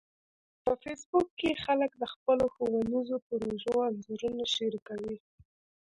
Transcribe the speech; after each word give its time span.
په 0.63 0.71
فېسبوک 0.83 1.27
کې 1.39 1.61
خلک 1.63 1.91
د 1.97 2.03
خپلو 2.13 2.45
ښوونیزو 2.53 3.15
پروژو 3.27 3.73
انځورونه 3.87 4.43
شریکوي 4.55 5.17